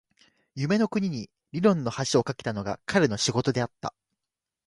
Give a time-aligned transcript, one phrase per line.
[0.55, 3.93] 夢の国に論理の橋を架けたのが彼の仕事であった。